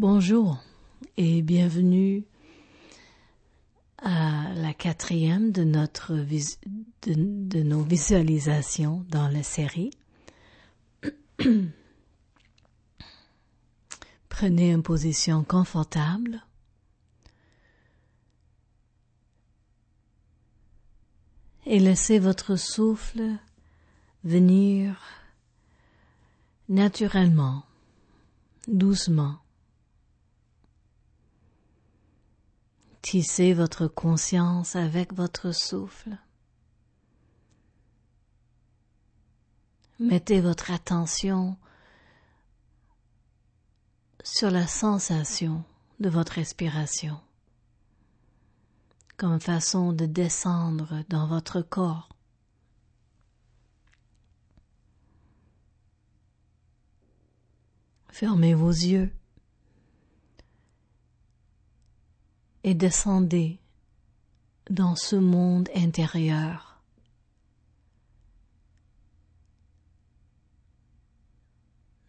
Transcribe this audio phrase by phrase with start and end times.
[0.00, 0.62] Bonjour
[1.16, 2.22] et bienvenue
[4.00, 6.14] à la quatrième de, notre
[7.64, 9.90] nos visualisations dans la série.
[14.28, 16.44] Prenez une position confortable.
[21.66, 23.32] Et laissez votre souffle
[24.22, 24.96] venir
[26.68, 27.64] naturellement,
[28.68, 29.40] doucement.
[33.02, 36.18] Tissez votre conscience avec votre souffle.
[39.98, 41.56] Mettez votre attention
[44.22, 45.64] sur la sensation
[46.00, 47.20] de votre respiration
[49.18, 52.08] comme façon de descendre dans votre corps.
[58.10, 59.12] Fermez vos yeux
[62.64, 63.58] et descendez
[64.70, 66.82] dans ce monde intérieur.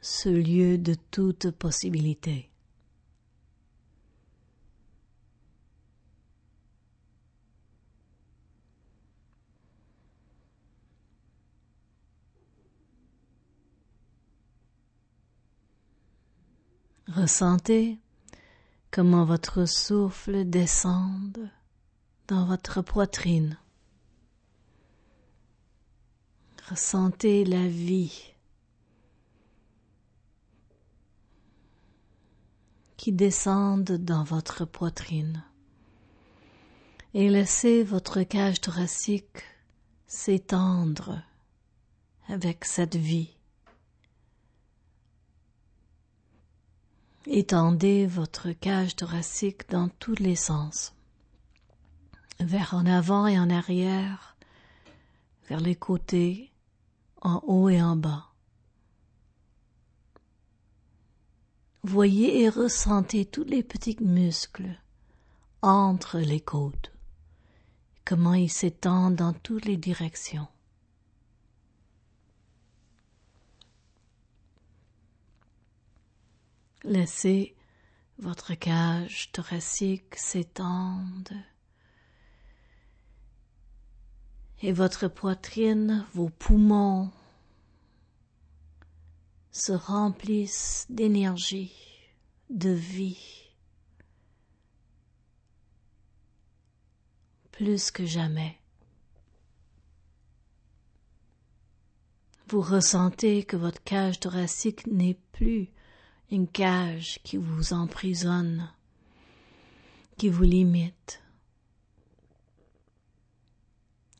[0.00, 2.50] Ce lieu de toute possibilité.
[17.08, 17.98] Ressentez
[18.90, 21.50] comment votre souffle descend
[22.26, 23.58] dans votre poitrine.
[26.68, 28.34] Ressentez la vie
[32.96, 35.42] qui descend dans votre poitrine
[37.14, 39.42] et laissez votre cage thoracique
[40.06, 41.22] s'étendre
[42.28, 43.37] avec cette vie.
[47.30, 50.94] Étendez votre cage thoracique dans tous les sens,
[52.40, 54.34] vers en avant et en arrière,
[55.50, 56.50] vers les côtés,
[57.20, 58.28] en haut et en bas.
[61.82, 64.80] Voyez et ressentez tous les petits muscles
[65.60, 66.92] entre les côtes,
[68.06, 70.48] comment ils s'étendent dans toutes les directions.
[76.88, 77.54] Laissez
[78.16, 81.34] votre cage thoracique s'étendre
[84.62, 87.10] et votre poitrine, vos poumons
[89.50, 91.74] se remplissent d'énergie,
[92.48, 93.50] de vie,
[97.52, 98.58] plus que jamais.
[102.46, 105.70] Vous ressentez que votre cage thoracique n'est plus
[106.30, 108.70] une cage qui vous emprisonne,
[110.16, 111.22] qui vous limite,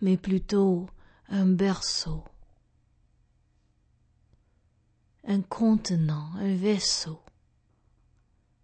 [0.00, 0.88] mais plutôt
[1.28, 2.24] un berceau,
[5.24, 7.20] un contenant, un vaisseau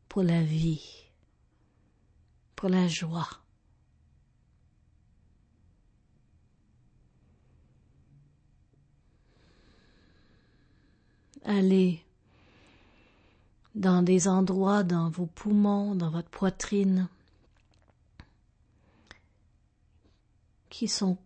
[0.08, 1.04] pour la vie,
[2.56, 3.28] pour la joie.
[11.44, 12.07] Allez
[13.78, 17.08] dans des endroits dans vos poumons, dans votre poitrine,
[20.68, 21.16] qui sont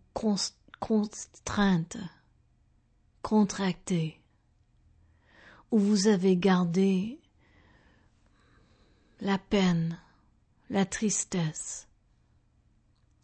[0.79, 1.97] contraintes,
[3.23, 4.19] contractées,
[5.71, 7.19] où vous avez gardé
[9.19, 9.97] la peine,
[10.69, 11.87] la tristesse,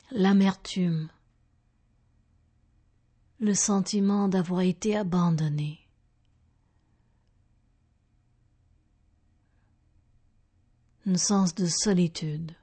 [0.10, 1.10] l'amertume,
[3.40, 5.80] le sentiment d'avoir été abandonné.
[11.18, 12.54] Sens de solitude.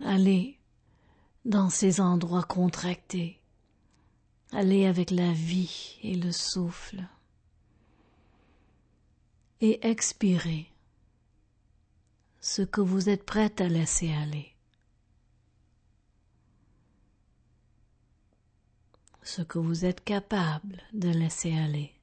[0.00, 0.58] Allez
[1.44, 3.40] dans ces endroits contractés.
[4.52, 7.06] Allez avec la vie et le souffle.
[9.60, 10.70] Et expirez
[12.40, 14.54] ce que vous êtes prête à laisser aller.
[19.22, 21.99] Ce que vous êtes capable de laisser aller.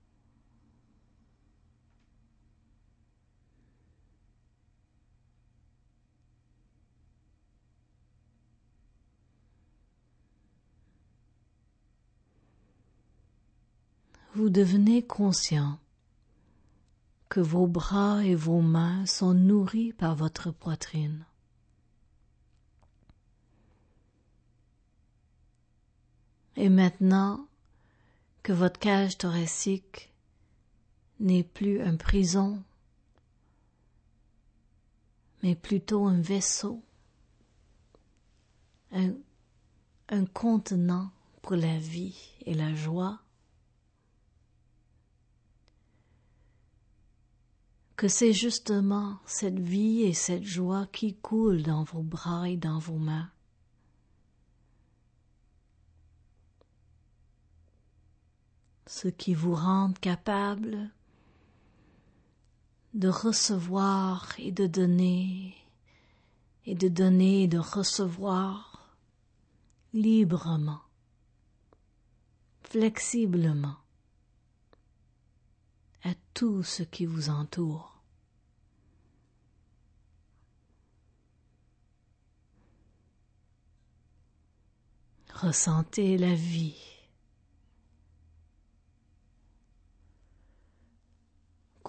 [14.38, 15.80] Vous devenez conscient
[17.28, 21.26] que vos bras et vos mains sont nourris par votre poitrine.
[26.56, 27.48] Et maintenant
[28.44, 30.14] que votre cage thoracique
[31.20, 32.64] n'est plus une prison,
[35.42, 36.84] mais plutôt un vaisseau,
[38.92, 39.14] un,
[40.10, 41.10] un contenant
[41.42, 43.20] pour la vie et la joie,
[47.98, 52.78] que c'est justement cette vie et cette joie qui coulent dans vos bras et dans
[52.78, 53.32] vos mains.
[58.86, 60.92] Ce qui vous rend capable
[62.94, 65.56] de recevoir et de donner,
[66.68, 68.96] et de donner et de recevoir
[69.92, 70.82] librement,
[72.62, 73.78] flexiblement
[76.08, 78.02] à tout ce qui vous entoure.
[85.34, 86.98] Ressentez la vie.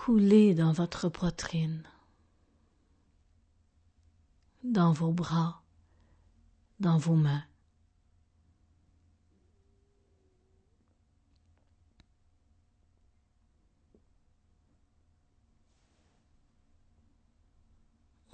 [0.08, 1.82] couler dans votre poitrine,
[4.62, 5.62] dans vos bras,
[6.78, 7.47] dans vos mains.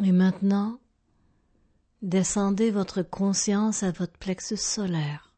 [0.05, 0.81] Et maintenant,
[2.03, 5.33] descendez votre conscience à votre plexus solaire.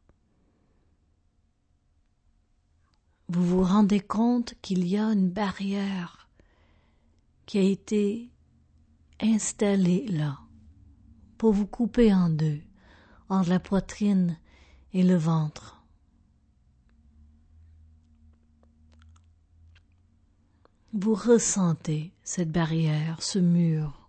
[3.29, 6.27] Vous vous rendez compte qu'il y a une barrière
[7.45, 8.29] qui a été
[9.21, 10.37] installé là
[11.37, 12.59] pour vous couper en deux
[13.29, 14.37] entre la poitrine
[14.91, 15.81] et le ventre.
[20.91, 24.06] Vous ressentez cette barrière, ce mur.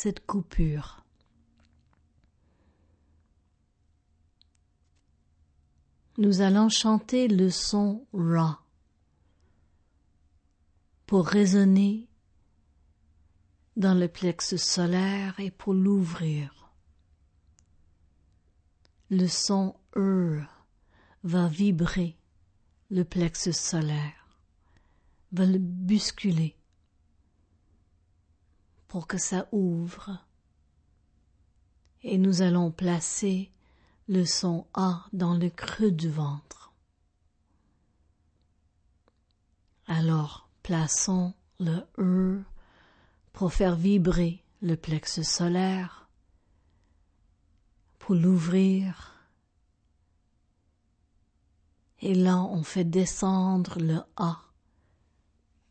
[0.00, 1.04] Cette coupure.
[6.18, 8.62] nous allons chanter le son Ra
[11.06, 12.08] pour résonner
[13.76, 16.72] dans le plexus solaire et pour l'ouvrir.
[19.10, 20.46] Le son Ur
[21.24, 22.16] va vibrer
[22.90, 24.38] le plexus solaire,
[25.32, 26.57] va le bousculer
[28.88, 30.18] pour que ça ouvre.
[32.02, 33.50] Et nous allons placer
[34.08, 36.72] le son A dans le creux du ventre.
[39.86, 42.42] Alors, plaçons le E
[43.32, 46.08] pour faire vibrer le plexus solaire,
[47.98, 49.14] pour l'ouvrir.
[52.00, 54.40] Et là, on fait descendre le A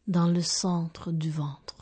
[0.08, 1.77] dans le centre du ventre.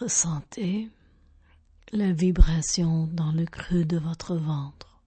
[0.00, 0.90] Ressentez
[1.92, 5.00] la vibration dans le creux de votre ventre.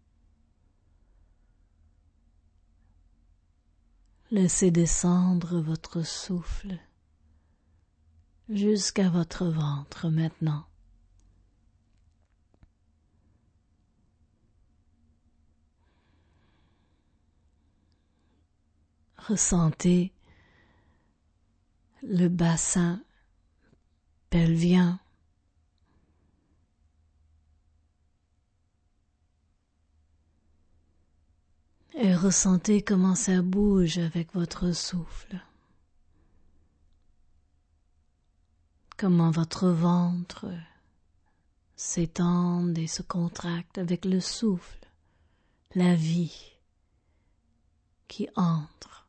[4.32, 6.80] Laissez descendre votre souffle
[8.48, 10.66] jusqu'à votre ventre maintenant.
[19.18, 20.14] Ressentez
[22.04, 23.02] le bassin
[24.38, 25.00] pelvien.
[31.96, 35.42] Et ressentez comment ça bouge avec votre souffle.
[38.96, 40.46] Comment votre ventre
[41.76, 44.88] s'étend et se contracte avec le souffle,
[45.74, 46.54] la vie
[48.08, 49.08] qui entre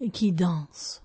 [0.00, 1.02] et qui danse.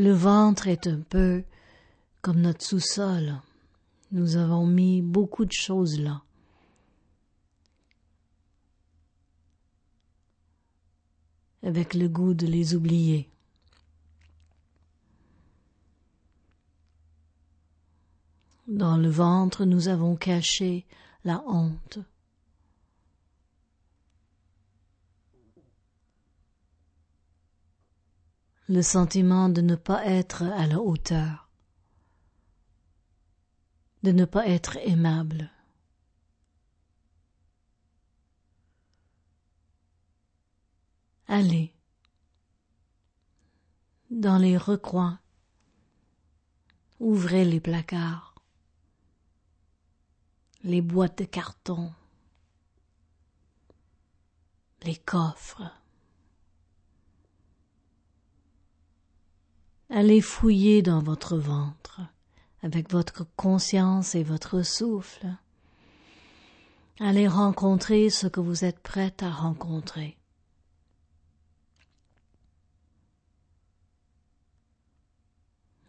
[0.00, 1.42] Le ventre est un peu
[2.22, 3.42] comme notre sous-sol.
[4.12, 6.22] Nous avons mis beaucoup de choses là.
[11.64, 13.28] Avec le goût de les oublier.
[18.68, 20.86] Dans le ventre, nous avons caché
[21.24, 21.98] la honte.
[28.68, 31.48] Le sentiment de ne pas être à la hauteur,
[34.02, 35.50] de ne pas être aimable.
[41.28, 41.74] Allez
[44.10, 45.18] dans les recoins,
[46.98, 48.34] ouvrez les placards,
[50.62, 51.92] les boîtes de carton,
[54.82, 55.77] les coffres.
[59.90, 62.00] Allez fouiller dans votre ventre
[62.62, 65.26] avec votre conscience et votre souffle.
[67.00, 70.18] Allez rencontrer ce que vous êtes prête à rencontrer.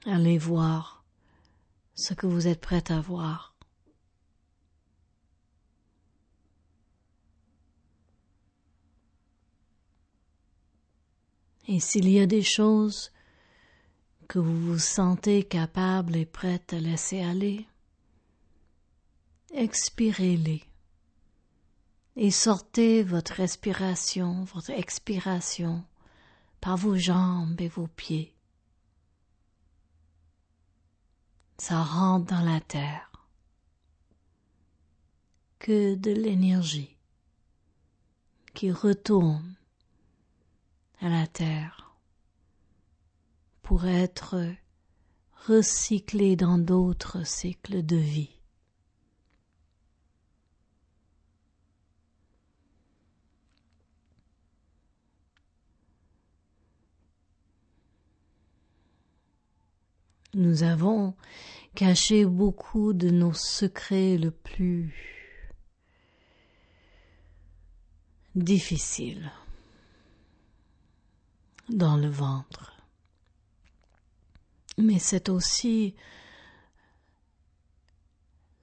[0.05, 1.03] Allez voir
[1.93, 3.53] ce que vous êtes prête à voir.
[11.67, 13.11] Et s'il y a des choses
[14.29, 17.67] que vous vous sentez capable et prête à laisser aller,
[19.51, 20.63] expirez-les
[22.15, 25.83] et sortez votre respiration, votre expiration
[26.61, 28.35] par vos jambes et vos pieds.
[31.57, 33.11] Ça rentre dans la terre.
[35.57, 36.95] Que de l'énergie
[38.53, 39.55] qui retourne
[41.01, 41.88] à la terre
[43.69, 44.35] pour être
[45.45, 48.31] recyclé dans d'autres cycles de vie.
[60.33, 61.13] Nous avons
[61.75, 65.53] caché beaucoup de nos secrets le plus
[68.33, 69.31] difficiles
[71.69, 72.78] dans le ventre.
[74.81, 75.93] Mais c'est aussi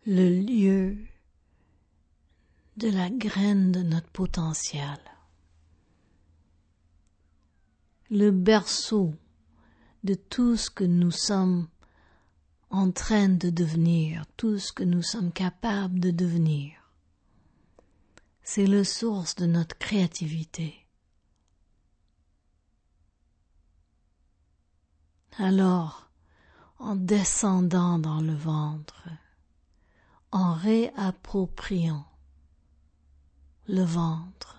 [0.06, 0.96] le lieu
[2.78, 4.98] de la graine de notre potentiel,
[8.08, 9.14] le berceau
[10.04, 11.68] de tout ce que nous sommes
[12.70, 16.72] en train de devenir, tout ce que nous sommes capables de devenir.
[18.42, 20.86] C'est le source de notre créativité.
[25.38, 26.05] Alors,
[26.78, 29.08] en descendant dans le ventre,
[30.32, 32.06] en réappropriant
[33.68, 34.56] le ventre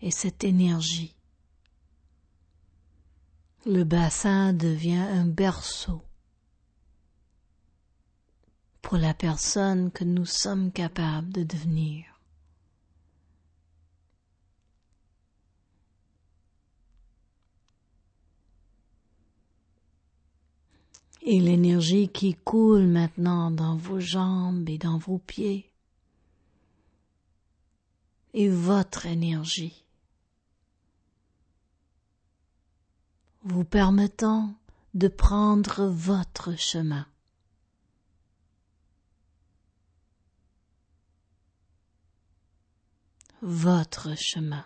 [0.00, 1.14] et cette énergie,
[3.66, 6.02] le bassin devient un berceau
[8.82, 12.17] pour la personne que nous sommes capables de devenir.
[21.30, 25.70] Et l'énergie qui coule maintenant dans vos jambes et dans vos pieds
[28.32, 29.84] est votre énergie,
[33.42, 34.54] vous permettant
[34.94, 37.06] de prendre votre chemin.
[43.42, 44.64] Votre chemin.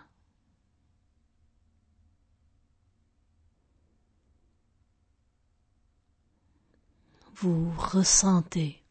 [7.35, 8.83] Vous ressentez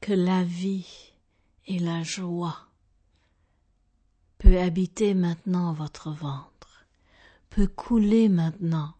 [0.00, 1.12] que la vie
[1.66, 2.68] et la joie
[4.38, 6.86] peut habiter maintenant votre ventre,
[7.50, 8.94] peut couler maintenant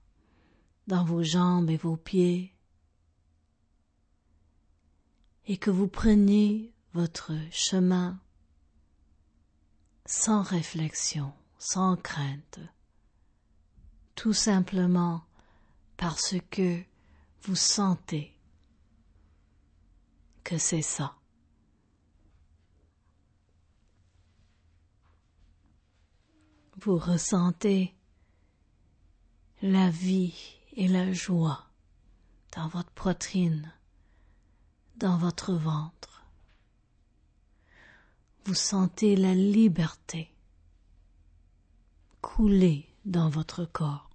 [0.87, 2.55] dans vos jambes et vos pieds,
[5.47, 8.19] et que vous preniez votre chemin
[10.07, 12.61] sans réflexion, sans crainte,
[14.15, 15.24] tout simplement
[15.97, 16.83] parce que
[17.43, 18.37] vous sentez
[20.43, 21.17] que c'est ça.
[26.81, 27.95] Vous ressentez
[29.63, 31.67] la vie et la joie
[32.55, 33.73] dans votre poitrine,
[34.97, 36.25] dans votre ventre.
[38.45, 40.31] Vous sentez la liberté
[42.21, 44.14] couler dans votre corps.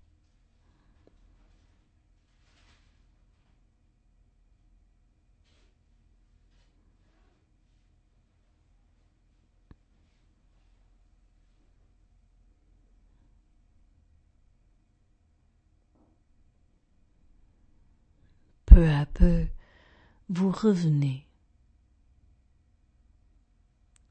[18.79, 19.45] Peu à peu,
[20.29, 21.27] vous revenez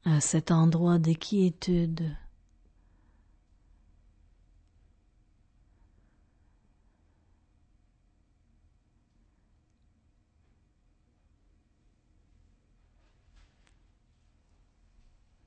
[0.05, 2.15] à cet endroit de quiétude.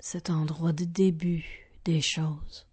[0.00, 2.66] cet endroit de début des choses.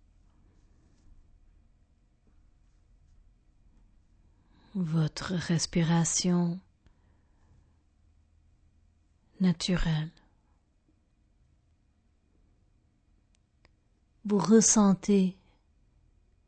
[4.84, 6.58] Votre respiration
[9.42, 10.12] naturelle.
[14.24, 15.36] Vous ressentez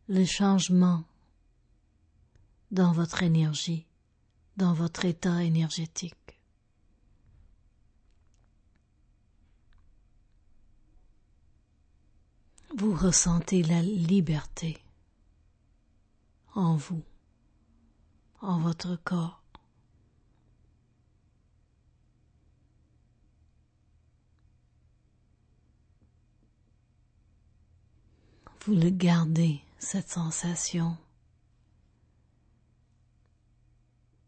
[0.08, 1.04] le changement
[2.72, 3.86] dans votre énergie,
[4.56, 6.16] dans votre état énergétique.
[12.78, 14.82] Vous ressentez la liberté
[16.56, 17.04] en vous
[18.42, 19.42] en votre corps.
[28.66, 30.96] Vous le gardez, cette sensation.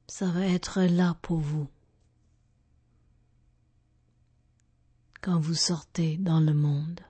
[0.07, 1.67] Ça va être là pour vous.
[5.21, 7.01] Quand vous sortez dans le monde.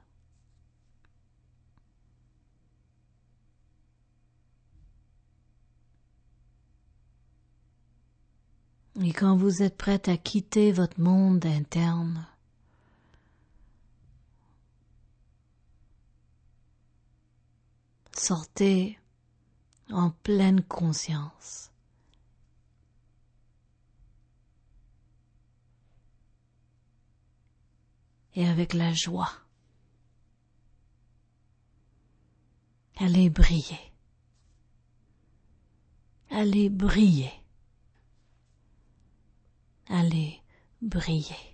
[9.02, 12.28] Et quand vous êtes prête à quitter votre monde interne,
[18.16, 19.00] sortez
[19.90, 21.72] en pleine conscience.
[28.36, 29.32] Et avec la joie,
[32.98, 33.92] allez briller.
[36.30, 37.43] Allez briller
[39.94, 40.42] allez
[40.82, 41.53] briller.